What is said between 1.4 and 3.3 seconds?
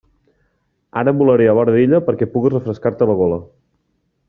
a vora d'ella perquè pugues refrescar-te la